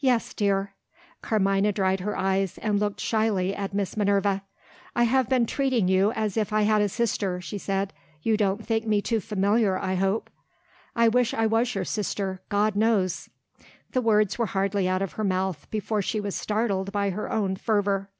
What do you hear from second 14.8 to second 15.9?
out of her mouth